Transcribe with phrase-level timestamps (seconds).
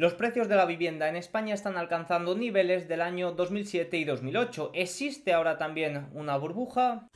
[0.00, 4.70] Los precios de la vivienda en España están alcanzando niveles del año 2007 y 2008.
[4.72, 7.10] ¿Existe ahora también una burbuja?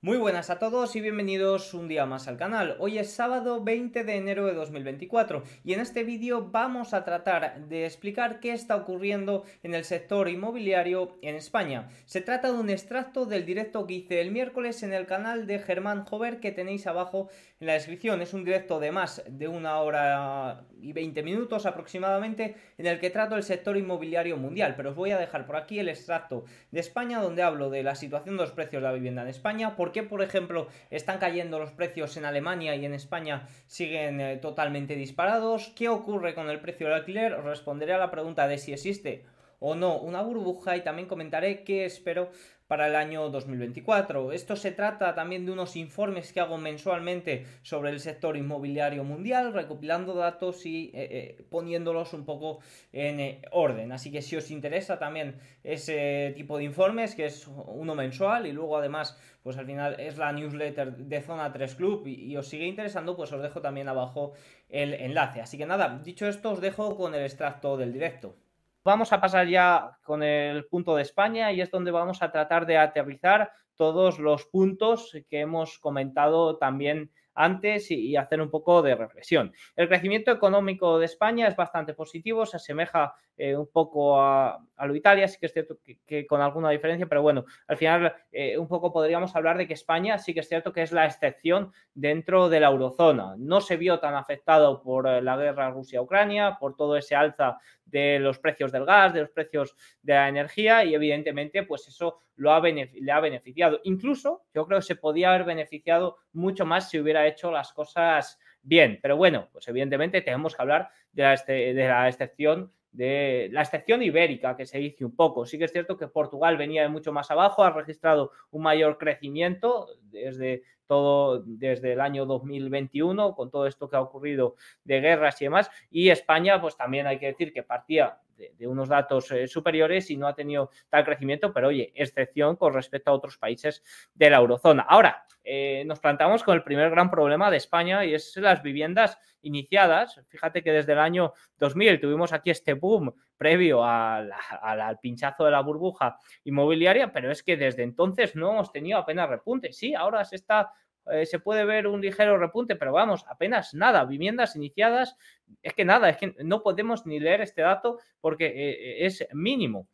[0.00, 2.76] Muy buenas a todos y bienvenidos un día más al canal.
[2.78, 7.66] Hoy es sábado 20 de enero de 2024 y en este vídeo vamos a tratar
[7.66, 11.88] de explicar qué está ocurriendo en el sector inmobiliario en España.
[12.04, 15.58] Se trata de un extracto del directo que hice el miércoles en el canal de
[15.58, 18.22] Germán Jover que tenéis abajo en la descripción.
[18.22, 23.10] Es un directo de más de una hora y 20 minutos aproximadamente en el que
[23.10, 26.78] trato el sector inmobiliario mundial, pero os voy a dejar por aquí el extracto de
[26.78, 29.87] España donde hablo de la situación de los precios de la vivienda en España, por
[29.92, 34.94] qué, por ejemplo, están cayendo los precios en Alemania y en España siguen eh, totalmente
[34.94, 39.24] disparados, qué ocurre con el precio del alquiler, responderé a la pregunta de si existe
[39.60, 42.30] o no una burbuja y también comentaré qué espero
[42.68, 44.30] para el año 2024.
[44.32, 49.54] Esto se trata también de unos informes que hago mensualmente sobre el sector inmobiliario mundial,
[49.54, 52.60] recopilando datos y eh, eh, poniéndolos un poco
[52.92, 53.90] en eh, orden.
[53.90, 58.52] Así que si os interesa también ese tipo de informes, que es uno mensual y
[58.52, 62.48] luego además, pues al final es la newsletter de Zona 3 Club y, y os
[62.48, 64.34] sigue interesando, pues os dejo también abajo
[64.68, 65.40] el enlace.
[65.40, 68.36] Así que nada, dicho esto, os dejo con el extracto del directo.
[68.84, 72.66] Vamos a pasar ya con el punto de España y es donde vamos a tratar
[72.66, 78.96] de aterrizar todos los puntos que hemos comentado también antes y, hacer un poco de
[78.96, 79.52] reflexión.
[79.76, 84.96] El crecimiento económico de España es bastante positivo, se asemeja eh, un poco a, lo
[84.96, 88.66] Italia, sí que es cierto que, con alguna diferencia, pero bueno, al final eh, un
[88.66, 92.48] poco podríamos hablar de que España sí que es cierto que es la excepción dentro
[92.48, 93.36] de la eurozona.
[93.38, 97.58] No se vio tan afectado por eh, la guerra Rusia-Ucrania, por todo ese alza
[97.90, 102.20] de los precios del gas, de los precios de la energía y evidentemente pues eso
[102.36, 103.80] lo ha le ha beneficiado.
[103.84, 108.38] Incluso yo creo que se podía haber beneficiado mucho más si hubiera hecho las cosas
[108.62, 108.98] bien.
[109.02, 114.02] Pero bueno, pues evidentemente tenemos que hablar de la, de la excepción de la excepción
[114.02, 115.46] ibérica que se dice un poco.
[115.46, 118.98] Sí que es cierto que Portugal venía de mucho más abajo, ha registrado un mayor
[118.98, 125.40] crecimiento desde todo desde el año 2021 con todo esto que ha ocurrido de guerras
[125.42, 129.46] y demás y España pues también hay que decir que partía de, unos datos eh,
[129.46, 133.82] superiores y no ha tenido tal crecimiento, pero oye, excepción con respecto a otros países
[134.14, 134.82] de la eurozona.
[134.88, 139.18] Ahora, eh, nos plantamos con el primer gran problema de España y es las viviendas
[139.42, 140.20] iniciadas.
[140.28, 145.52] Fíjate que desde el año 2000 tuvimos aquí este boom previo al, al, pinchazo de
[145.52, 149.72] la burbuja inmobiliaria, pero es que desde entonces no hemos tenido apenas repunte.
[149.72, 150.72] Sí, ahora se está
[151.12, 154.04] eh, se puede ver un ligero repunte, pero vamos, apenas nada.
[154.04, 155.16] Viviendas iniciadas,
[155.62, 159.88] es que nada, es que no podemos ni leer este dato porque eh, es mínimo.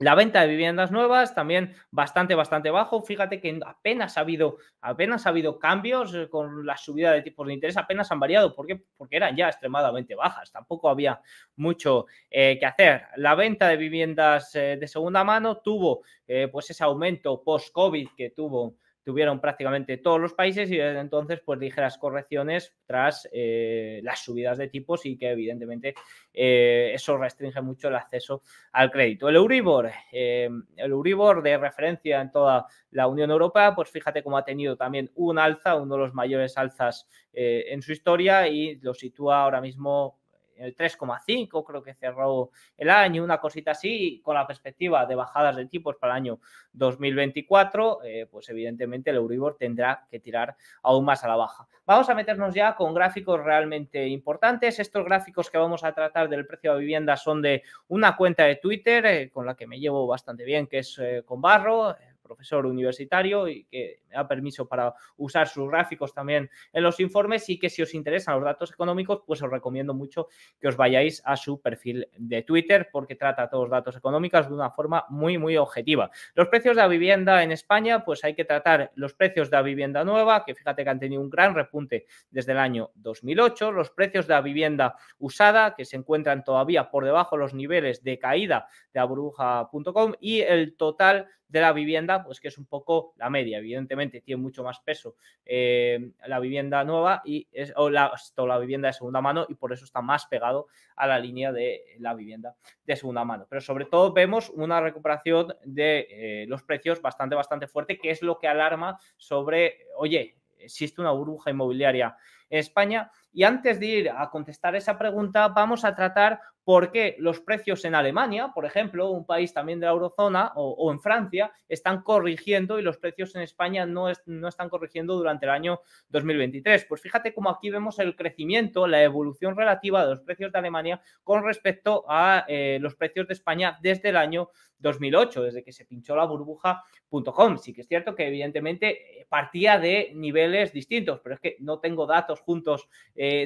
[0.00, 3.02] La venta de viviendas nuevas también bastante, bastante bajo.
[3.02, 7.46] Fíjate que apenas ha habido, apenas ha habido cambios eh, con la subida de tipos
[7.46, 8.54] de interés, apenas han variado.
[8.54, 8.82] ¿Por qué?
[8.96, 10.50] Porque eran ya extremadamente bajas.
[10.50, 11.20] Tampoco había
[11.56, 13.02] mucho que hacer.
[13.16, 16.02] La venta de viviendas de segunda mano tuvo
[16.50, 21.60] pues ese aumento post-COVID que tuvo tuvieron prácticamente todos los países y desde entonces pues
[21.60, 25.94] ligeras correcciones tras eh, las subidas de tipos y que evidentemente
[26.32, 29.28] eh, eso restringe mucho el acceso al crédito.
[29.28, 34.38] El Euribor, eh, el Euribor de referencia en toda la Unión Europea, pues fíjate cómo
[34.38, 38.94] ha tenido también un alza, uno de los mayores alzas en su historia y lo
[38.94, 40.20] sitúa ahora mismo
[40.56, 45.56] el 3,5 creo que cerró el año, una cosita así, con la perspectiva de bajadas
[45.56, 46.40] de tipos para el año
[46.72, 51.66] 2024, eh, pues evidentemente el Euribor tendrá que tirar aún más a la baja.
[51.86, 54.80] Vamos a meternos ya con gráficos realmente importantes.
[54.80, 58.56] Estos gráficos que vamos a tratar del precio de vivienda son de una cuenta de
[58.56, 61.94] Twitter eh, con la que me llevo bastante bien, que es eh, con Barro
[62.24, 67.48] profesor universitario y que me da permiso para usar sus gráficos también en los informes
[67.50, 71.22] y que si os interesan los datos económicos, pues os recomiendo mucho que os vayáis
[71.24, 75.38] a su perfil de Twitter porque trata todos los datos económicos de una forma muy,
[75.38, 76.10] muy objetiva.
[76.34, 79.62] Los precios de la vivienda en España, pues hay que tratar los precios de la
[79.62, 83.90] vivienda nueva, que fíjate que han tenido un gran repunte desde el año 2008, los
[83.90, 88.18] precios de la vivienda usada, que se encuentran todavía por debajo de los niveles de
[88.18, 93.30] caída de burbuja.com y el total de la vivienda, pues que es un poco la
[93.30, 93.58] media.
[93.58, 98.88] Evidentemente tiene mucho más peso eh, la vivienda nueva y es, o la, la, vivienda
[98.88, 100.66] de segunda mano y por eso está más pegado
[100.96, 103.46] a la línea de la vivienda de segunda mano.
[103.48, 108.22] Pero sobre todo vemos una recuperación de eh, los precios bastante, bastante fuerte, que es
[108.22, 112.16] lo que alarma sobre, oye, existe una burbuja inmobiliaria
[112.50, 113.10] en España.
[113.34, 117.84] Y antes de ir a contestar esa pregunta, vamos a tratar por qué los precios
[117.84, 122.78] en Alemania, por ejemplo, un país también de la eurozona, o, en Francia, están corrigiendo
[122.78, 126.86] y los precios en España no, están corrigiendo durante el año 2023.
[126.88, 131.02] Pues fíjate cómo aquí vemos el crecimiento, la evolución relativa de los precios de Alemania
[131.22, 134.48] con respecto a eh, los precios de España desde el año
[134.78, 137.58] 2008, desde que se pinchó la burbuja.com.
[137.58, 141.80] Sí que es cierto que evidentemente eh, partía de niveles distintos, pero es que no
[141.80, 142.88] tengo datos juntos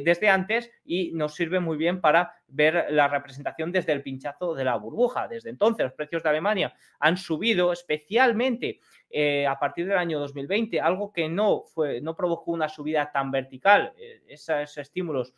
[0.05, 4.65] desde antes y nos sirve muy bien para ver la representación desde el pinchazo de
[4.65, 5.29] la burbuja.
[5.29, 8.81] Desde entonces los precios de Alemania han subido especialmente
[9.11, 13.31] eh, a partir del año 2020, algo que no, fue, no provocó una subida tan
[13.31, 13.93] vertical,
[14.27, 15.35] esos estímulos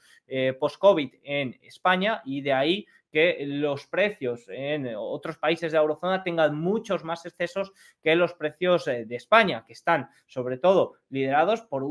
[0.58, 6.22] post-COVID en España y de ahí que los precios en otros países de la eurozona
[6.22, 7.72] tengan muchos más excesos
[8.02, 11.82] que los precios eh, de España, que están sobre todo liderados por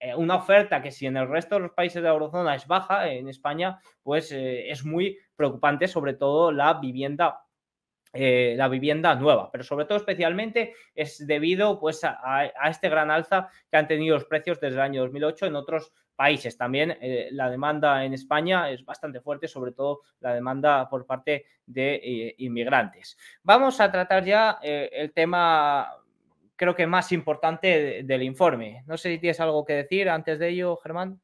[0.00, 2.66] eh, una oferta que si en el resto de los países de la eurozona es
[2.66, 7.42] baja, en España pues eh, es muy preocupante, sobre todo la vivienda
[8.18, 13.76] la vivienda nueva, pero sobre todo especialmente es debido pues a, este gran alza que
[13.76, 16.56] han tenido los precios desde el año 2008 en otros países.
[16.56, 21.44] También eh, la demanda en España es bastante fuerte, sobre todo la demanda por parte
[21.66, 23.16] de eh, inmigrantes.
[23.42, 25.88] Vamos a tratar ya eh, el tema,
[26.56, 28.82] creo que más importante del informe.
[28.86, 31.20] No sé si tienes algo que decir antes de ello, Germán.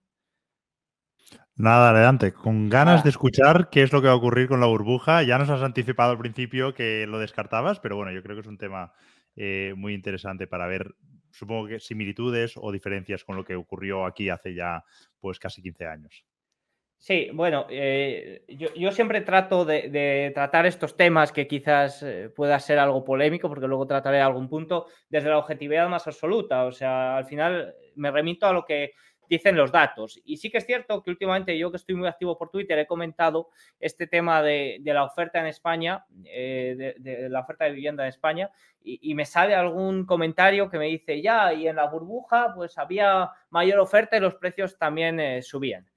[1.56, 2.32] Nada, adelante.
[2.32, 5.23] Con ganas de escuchar qué es lo que va a ocurrir con la burbuja.
[5.23, 8.46] Ya nos has anticipado al principio que lo descartabas, pero bueno, yo creo que es
[8.46, 8.93] un tema
[9.76, 10.94] muy interesante para ver
[11.32, 14.85] supongo que similitudes o diferencias con lo que ocurrió aquí hace ya
[15.19, 16.25] pues casi 15 años.
[17.02, 18.44] Sí, bueno, eh,
[18.76, 23.66] yo, siempre trato de, tratar estos temas que quizás eh, pueda ser algo polémico, porque
[23.66, 26.64] luego trataré algún punto desde la objetividad más absoluta.
[26.64, 28.93] O sea, al final me remito a lo que
[29.28, 30.20] dicen los datos.
[30.25, 32.87] Y sí que es cierto que últimamente yo que estoy muy activo por Twitter he
[32.87, 33.49] comentado
[33.81, 38.49] este tema de, la oferta en España, eh, de, la oferta de vivienda en España,
[38.84, 43.28] y, me sale algún comentario que me dice, ya, y en la burbuja pues había
[43.50, 45.91] mayor oferta y los precios también eh, subían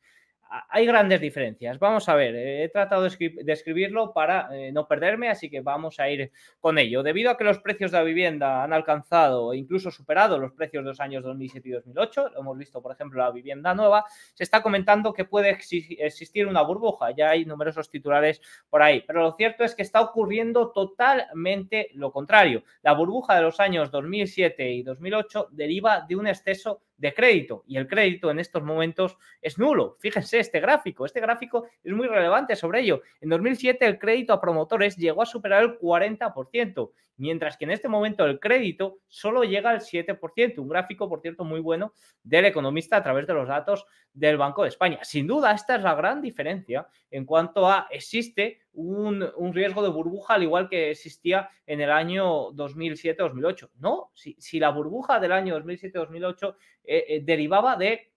[0.69, 1.79] hay grandes diferencias.
[1.79, 6.09] Vamos a ver, he tratado de, escribirlo para eh, no perderme, así que vamos a
[6.09, 7.03] ir con ello.
[7.03, 10.83] Debido a que los precios de la vivienda han alcanzado e incluso superado los precios
[10.83, 14.43] de los años 2007 y 2008, lo hemos visto, por ejemplo, la vivienda nueva, se
[14.43, 17.11] está comentando que puede existir una burbuja.
[17.11, 22.11] Ya hay numerosos titulares por ahí, pero lo cierto es que está ocurriendo totalmente lo
[22.11, 22.63] contrario.
[22.81, 27.77] La burbuja de los años 2007 y 2008 deriva de un exceso de crédito y
[27.77, 29.97] el crédito en estos momentos es nulo.
[29.99, 33.01] Fíjense este gráfico, este gráfico es muy relevante sobre ello.
[33.21, 37.87] En 2007 el crédito a promotores llegó a superar el 40%, mientras que en este
[37.87, 42.97] momento el crédito solo llega al 7%, un gráfico, por cierto, muy bueno del economista
[42.97, 44.99] a través de los datos del Banco de España.
[45.03, 49.23] Sin duda, esta es la gran diferencia en cuanto a existe un,
[49.53, 53.69] riesgo de burbuja al igual que existía en el año 2007-2008.
[53.79, 58.11] No, si, si, la burbuja del año 2007-2008 eh, eh, derivaba de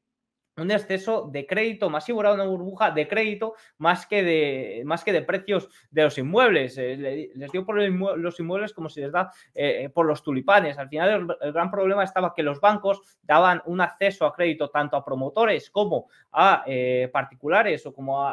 [0.58, 5.12] un exceso de crédito masivo, era una burbuja de crédito más que de, más que
[5.12, 6.76] de precios de los inmuebles.
[6.78, 10.78] Eh, les dio por los inmuebles como si les da eh, por los tulipanes.
[10.78, 14.96] Al final el, gran problema estaba que los bancos daban un acceso a crédito tanto
[14.96, 18.28] a promotores como a eh, particulares o como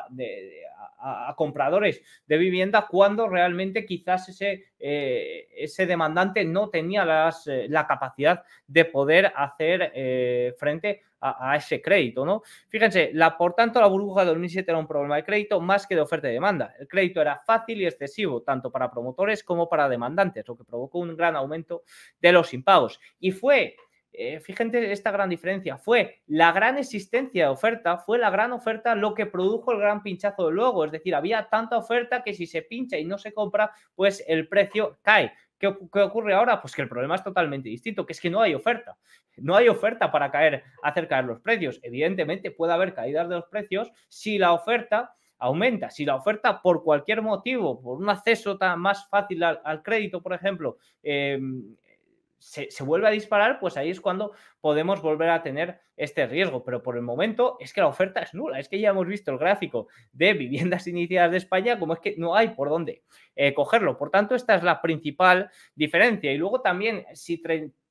[0.99, 8.43] a, compradores de vivienda cuando realmente quizás ese, ese demandante no tenía las, la capacidad
[8.67, 12.43] de poder hacer frente a a, ese crédito, ¿no?
[12.69, 15.95] Fíjense, la, por tanto, la burbuja de 2007 era un problema de crédito más que
[15.95, 16.73] de oferta y demanda.
[16.79, 20.99] El crédito era fácil y excesivo, tanto para promotores como para demandantes, lo que provocó
[20.99, 21.83] un gran aumento
[22.21, 22.99] de los impagos.
[23.19, 23.75] Y fue
[24.17, 25.77] eh, fíjense esta gran diferencia.
[25.77, 30.03] Fue la gran existencia de oferta, fue la gran oferta lo que produjo el gran
[30.03, 30.85] pinchazo de luego.
[30.85, 34.47] Es decir, había tanta oferta que si se pincha y no se compra, pues el
[34.47, 35.33] precio cae.
[35.57, 36.61] ¿Qué, ocurre ahora?
[36.61, 38.97] Pues que el problema es totalmente distinto, que es que no hay oferta.
[39.37, 41.79] No hay oferta para caer, hacer caer los precios.
[41.83, 45.89] Evidentemente puede haber caídas de los precios si la oferta aumenta.
[45.89, 50.33] Si la oferta por cualquier motivo, por un acceso tan más fácil al, crédito, por
[50.33, 51.75] ejemplo, em,
[52.45, 56.63] se, vuelve a disparar, pues ahí es cuando podemos volver a tener este riesgo.
[56.63, 58.59] Pero por el momento es que la oferta es nula.
[58.59, 62.15] Es que ya hemos visto el gráfico de viviendas iniciadas de España, como es que
[62.17, 63.03] no hay por dónde
[63.35, 63.97] eh, cogerlo.
[63.97, 66.31] Por tanto, esta es la principal diferencia.
[66.31, 67.41] Y luego también, si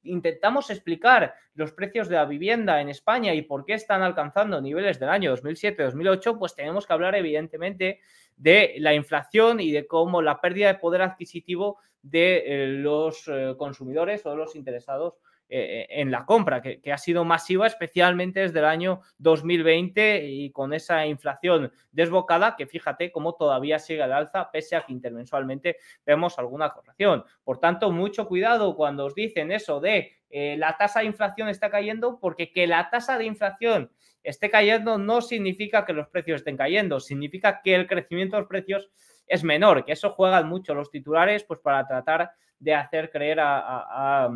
[0.05, 4.99] intentamos explicar los precios de la vivienda en España y por qué están alcanzando niveles
[4.99, 8.01] del año 2007-2008, pues tenemos que hablar evidentemente
[8.37, 13.55] de la inflación y de cómo la pérdida de poder adquisitivo de eh, los eh,
[13.57, 15.15] consumidores o los interesados
[15.49, 20.73] eh, en la compra, que, ha sido masiva, especialmente desde el año 2020 y con
[20.73, 26.39] esa inflación desbocada, que fíjate cómo todavía sigue al alza, pese a que intermensualmente vemos
[26.39, 27.25] alguna corrección.
[27.45, 31.71] Por tanto, mucho cuidado cuando os dicen eso de eh, la tasa de inflación está
[31.71, 33.91] cayendo, porque que la tasa de inflación
[34.23, 38.49] esté cayendo no significa que los precios estén cayendo, significa que el crecimiento de los
[38.49, 38.91] precios
[39.27, 44.31] es menor, que eso juegan mucho los titulares pues para tratar de hacer creer a,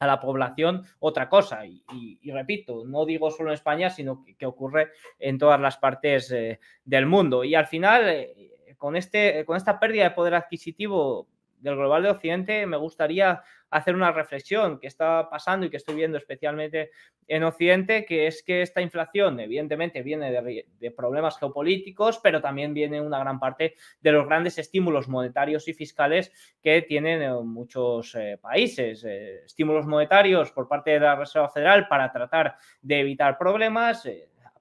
[0.00, 1.64] la población otra cosa.
[1.66, 6.60] Y, repito, no digo solo en España, sino que, ocurre en todas las partes eh,
[6.84, 7.44] del mundo.
[7.44, 12.10] Y al final, eh, con, este, con esta pérdida de poder adquisitivo del global de
[12.10, 13.42] Occidente, me gustaría
[13.74, 16.92] hacer una reflexión que está pasando y que estoy viendo especialmente
[17.26, 23.00] en Occidente, que es que esta inflación evidentemente viene de, problemas geopolíticos, pero también viene
[23.00, 26.30] una gran parte de los grandes estímulos monetarios y fiscales
[26.62, 29.04] que tienen eh, muchos eh, países.
[29.04, 34.06] Eh, estímulos monetarios por parte de la Reserva Federal para tratar de evitar problemas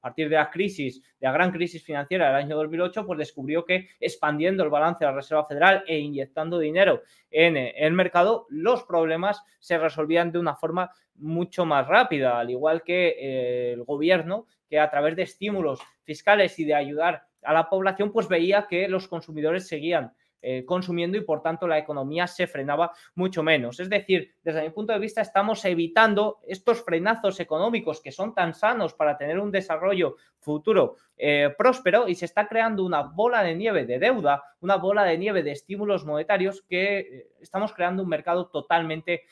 [0.03, 3.87] partir de la crisis, de la gran crisis financiera del año 2008, pues descubrió que
[4.01, 9.41] expandiendo el balance de la Reserva Federal e inyectando dinero en el mercado, los problemas
[9.59, 14.77] se resolvían de una forma mucho más rápida, al igual que eh, el gobierno, que
[14.77, 19.07] a través de estímulos fiscales y de ayudar a la población, pues veía que los
[19.07, 20.11] consumidores seguían
[20.45, 23.79] eh, consumiendo y por tanto la economía se frenaba mucho menos.
[23.79, 28.53] Es decir, desde mi punto de vista estamos evitando estos frenazos económicos que son tan
[28.53, 33.55] sanos para tener un desarrollo futuro eh, próspero y se está creando una bola de
[33.55, 38.09] nieve de deuda, una bola de nieve de estímulos monetarios que eh, estamos creando un
[38.09, 39.23] mercado totalmente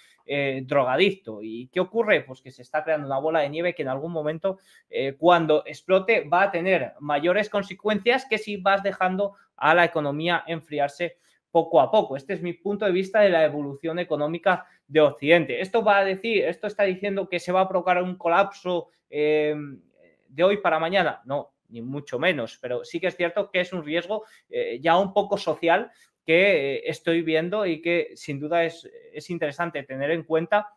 [0.64, 1.40] drogadicto.
[1.42, 2.22] ¿Y qué ocurre?
[2.22, 4.60] Pues que se está creando una bola de nieve que en algún momento,
[5.18, 11.18] cuando explote, va a tener mayores consecuencias que si vas dejando a la economía enfriarse
[11.52, 12.18] poco a poco.
[12.18, 15.62] Este es mi punto de vista de la evolución económica de Occidente.
[15.62, 19.56] Esto va a decir, esto está diciendo que se va a provocar un colapso eh,
[20.28, 21.22] de hoy para mañana.
[21.26, 24.98] No, ni mucho menos, pero sí que es cierto que es un riesgo eh, ya
[24.98, 25.92] un poco social
[26.26, 30.70] que eh, estoy viendo y que sin duda es, es interesante tener en cuenta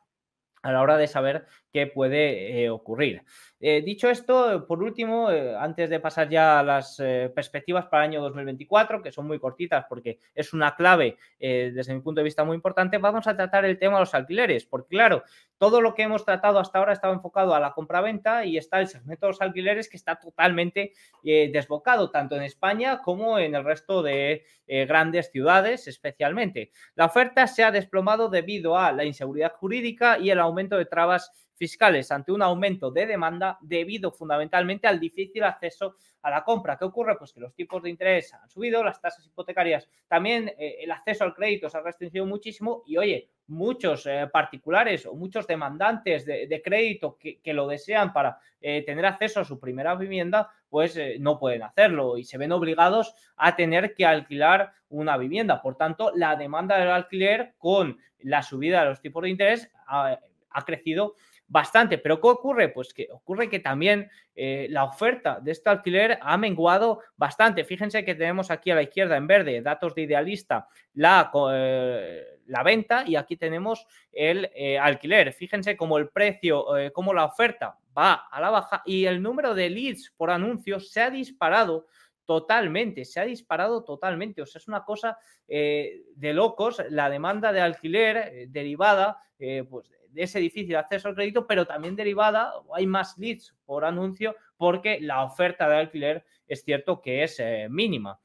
[0.63, 3.23] a la hora de saber qué puede ocurrir.
[3.67, 8.05] Eh, dicho esto, por último, eh, antes de pasar ya a las eh, perspectivas para
[8.05, 12.25] el año 2024, que son muy cortitas porque es una clave desde mi punto de
[12.25, 15.23] vista muy importante, vamos a tratar el tema de los alquileres, porque claro,
[15.57, 18.89] todo lo que hemos tratado hasta ahora estaba enfocado a la compraventa y está el
[18.89, 20.93] segmento de los alquileres que está totalmente
[21.23, 26.71] desbocado, tanto en España como en el resto de grandes ciudades especialmente.
[26.95, 31.31] La oferta se ha desplomado debido a la inseguridad jurídica y el aumento de trabas
[31.57, 36.77] fiscales ante un aumento de demanda debido fundamentalmente al difícil acceso a la compra.
[36.77, 37.17] ¿Qué ocurre?
[37.19, 41.25] Pues que los tipos de interés han subido, las tasas hipotecarias también, eh, el acceso
[41.25, 46.63] al crédito se ha restringido muchísimo y oye, muchos eh, particulares o muchos demandantes de,
[46.65, 51.63] crédito que, lo desean para eh, tener acceso a su primera vivienda, pues no pueden
[51.63, 55.61] hacerlo y se ven obligados a tener que alquilar una vivienda.
[55.61, 60.65] Por tanto, la demanda del alquiler con la subida de los tipos de interés ha
[60.65, 61.15] crecido
[61.47, 61.99] bastante.
[61.99, 62.69] Pero ¿qué ocurre?
[62.69, 67.65] Pues que ocurre que también eh, la oferta de este alquiler ha menguado bastante.
[67.65, 72.63] Fíjense que tenemos aquí a la izquierda en verde datos de idealista, la, eh, la
[72.63, 75.33] venta y aquí tenemos el eh, alquiler.
[75.33, 79.71] Fíjense cómo el precio, cómo la oferta va a la baja y el número de
[79.71, 81.87] leads por anuncios se ha disparado
[82.27, 84.43] totalmente, se ha disparado totalmente.
[84.43, 89.23] O sea, es una cosa de locos la demanda de alquiler derivada
[89.69, 94.37] pues, de ese difícil acceso al crédito, pero también derivada, hay más leads por anuncio
[94.57, 98.21] porque la oferta de alquiler es cierto que es eh, mínima.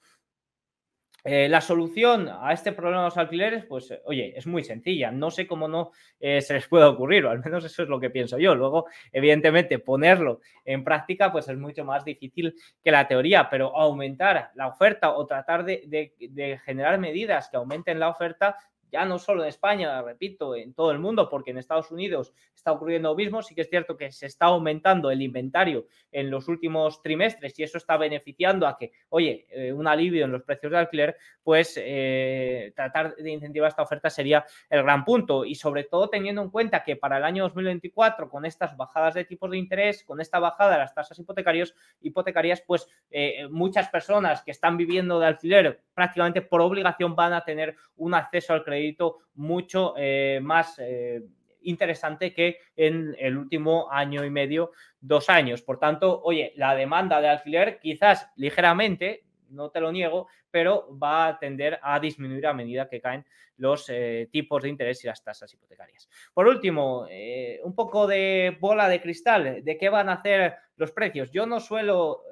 [1.25, 5.11] Eh, la solución a este problema de los alquileres, pues, eh, oye, es muy sencilla.
[5.11, 8.09] No sé cómo no se les puede ocurrir, o al menos eso es lo que
[8.09, 8.55] pienso yo.
[8.55, 14.51] Luego, evidentemente, ponerlo en práctica, pues es mucho más difícil que la teoría, pero aumentar
[14.55, 18.55] la oferta o tratar de generar medidas que aumenten la oferta
[18.91, 22.71] ya no solo en España, repito, en todo el mundo, porque en Estados Unidos está
[22.71, 26.47] ocurriendo lo mismo, sí que es cierto que se está aumentando el inventario en los
[26.47, 30.71] últimos trimestres y eso está beneficiando a que, oye, eh, un alivio en los precios
[30.71, 35.45] de alquiler, pues eh, tratar de incentivar esta oferta sería el gran punto.
[35.45, 39.25] Y sobre todo teniendo en cuenta que para el año 2024, con estas bajadas de
[39.25, 44.43] tipos de interés, con esta bajada de las tasas hipotecarias, hipotecarias pues eh, muchas personas
[44.43, 48.78] que están viviendo de alquiler prácticamente por obligación van a tener un acceso al crédito
[49.35, 51.21] mucho eh, más eh,
[51.61, 55.61] interesante que en el último año y medio, dos años.
[55.61, 61.27] Por tanto, oye, la demanda de alquiler quizás ligeramente, no te lo niego, pero va
[61.27, 63.25] a tender a disminuir a medida que caen
[63.57, 66.09] los eh, tipos de interés y las tasas hipotecarias.
[66.33, 67.07] Por último,
[67.63, 71.31] un poco de bola de cristal, de qué van a hacer los precios.
[71.31, 72.23] Yo no suelo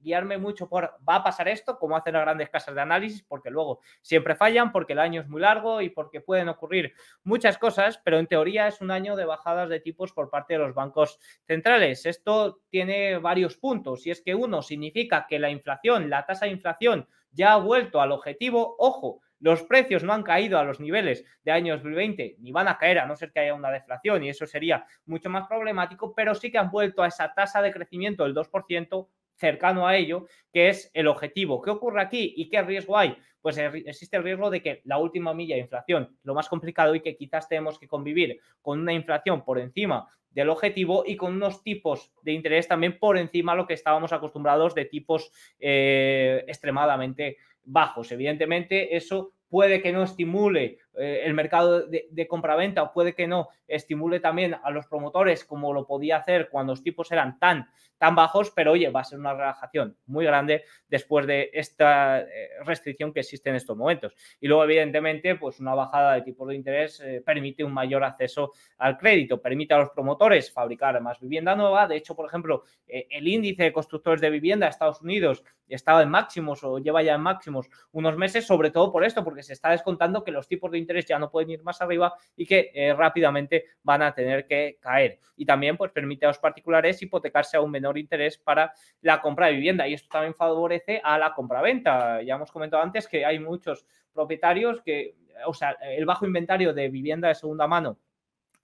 [0.00, 3.50] guiarme mucho por va a pasar esto, como hacen las grandes casas de análisis, porque
[3.50, 8.00] luego siempre fallan, porque el año es muy largo y porque pueden ocurrir muchas cosas,
[8.04, 11.18] pero en teoría es un año de bajadas de tipos por parte de los bancos
[11.46, 12.06] centrales.
[12.06, 16.52] Esto tiene varios puntos y es que uno significa que la inflación, la tasa de
[16.52, 21.24] inflación ya ha vuelto al objetivo, ojo, los precios no han caído a los niveles
[21.44, 24.28] de año 2020, ni van a caer a no ser que haya una deflación y
[24.28, 28.24] eso sería mucho más problemático, pero sí que han vuelto a esa tasa de crecimiento
[28.24, 29.08] del 2%
[29.40, 31.60] cercano a ello, que es el objetivo.
[31.62, 33.16] ¿Qué ocurre aquí y qué riesgo hay?
[33.40, 37.00] Pues existe el riesgo de que la última milla de inflación, lo más complicado y
[37.00, 41.62] que quizás tenemos que convivir con una inflación por encima del objetivo y con unos
[41.62, 47.38] tipos de interés también por encima de lo que estábamos acostumbrados de tipos eh, extremadamente
[47.64, 48.12] bajos.
[48.12, 53.26] Evidentemente, eso puede que no estimule eh, el mercado de, de compraventa o puede que
[53.26, 57.68] no estimule también a los promotores como lo podía hacer cuando los tipos eran tan,
[58.00, 62.48] tan bajos, pero oye, va a ser una relajación muy grande después de esta eh,
[62.64, 64.14] restricción que existe en estos momentos.
[64.40, 68.52] Y luego, evidentemente, pues una bajada de tipos de interés eh, permite un mayor acceso
[68.78, 71.86] al crédito, permite a los promotores fabricar más vivienda nueva.
[71.86, 76.10] De hecho, por ejemplo, el índice de constructores de vivienda de Estados Unidos estaba en
[76.10, 79.70] máximos o lleva ya en máximos unos meses, sobre todo por esto, porque se está
[79.70, 82.94] descontando que los tipos de interés ya no pueden ir más arriba y que eh,
[82.94, 85.18] rápidamente van a tener que caer.
[85.36, 88.72] Y también pues permite a los particulares hipotecarse a un menor interés para
[89.02, 92.22] la compra de vivienda y esto también favorece a la compra-venta.
[92.22, 95.14] Ya hemos comentado antes que hay muchos propietarios que,
[95.46, 97.98] o sea, el bajo inventario de vivienda de segunda mano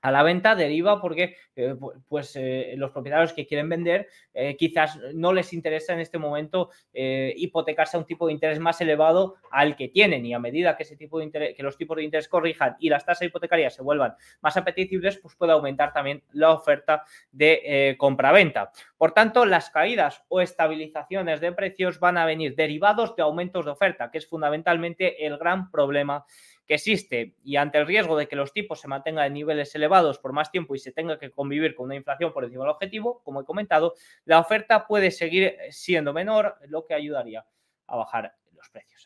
[0.01, 1.75] a la venta deriva porque eh,
[2.09, 6.71] pues eh, los propietarios que quieren vender eh, quizás no les interesa en este momento
[6.93, 10.83] hipotecarse a un tipo de interés más elevado al que tienen y a medida que
[10.83, 13.83] ese tipo de interés, que los tipos de interés corrijan y las tasas hipotecarias se
[13.83, 18.71] vuelvan más apetecibles, pues puede aumentar también la oferta de compraventa.
[18.97, 23.71] Por tanto, las caídas o estabilizaciones de precios van a venir derivados de aumentos de
[23.73, 26.25] oferta, que es fundamentalmente el gran problema
[26.67, 30.19] que existe y ante el riesgo de que los tipos se mantengan en niveles elevados
[30.19, 33.23] por más tiempo y se tenga que convivir con una inflación por encima del objetivo,
[33.25, 33.95] como he comentado,
[34.25, 37.47] la oferta puede seguir siendo menor, lo que ayudaría
[37.87, 39.05] a bajar los precios.